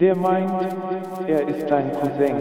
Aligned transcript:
Der 0.00 0.16
meint, 0.16 0.50
er 1.28 1.46
ist 1.46 1.70
dein 1.70 1.92
Cousin. 1.92 2.34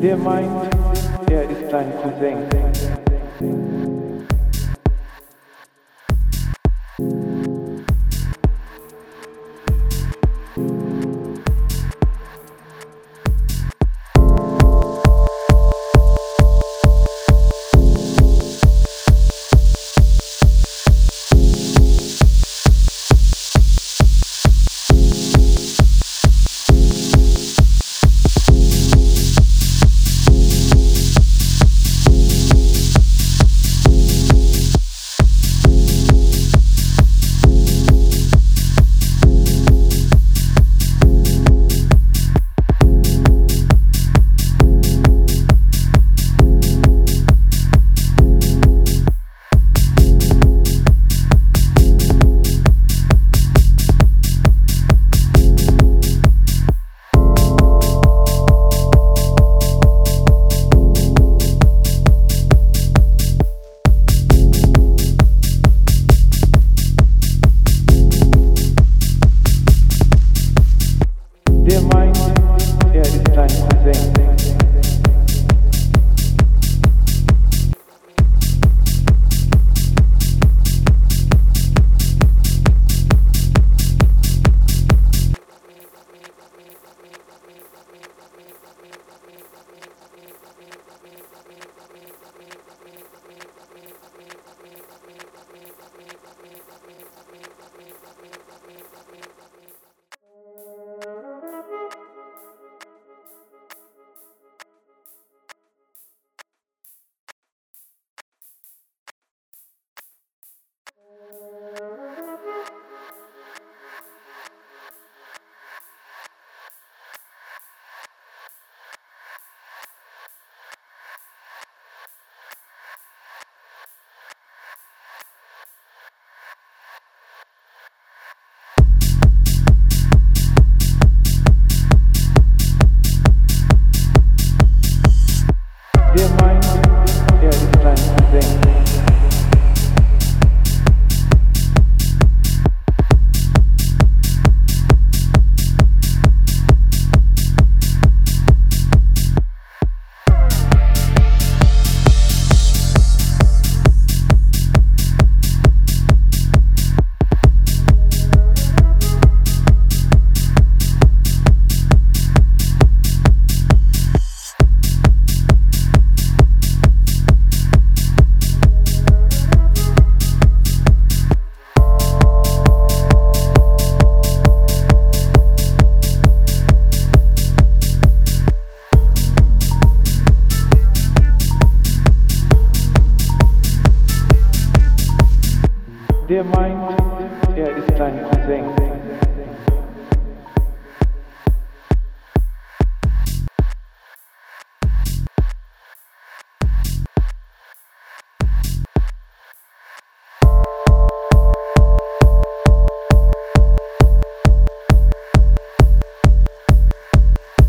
Der 0.00 0.16
meint, 0.16 0.48
er 1.28 1.42
ist 1.42 1.72
dein 1.72 1.92
Cousin. 2.00 3.07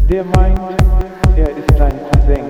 Der 0.10 0.24
meint, 0.24 0.60
er 1.38 1.50
ist 1.50 1.78
dein 1.78 1.94
Cousin. 2.10 2.49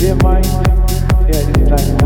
demais 0.00 0.46
realidades. 1.26 1.90
É, 1.90 1.99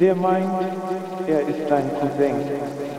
Der 0.00 0.14
meint, 0.14 0.48
er 1.26 1.40
ist 1.40 1.68
dein 1.68 1.90
Cousin. 1.98 2.89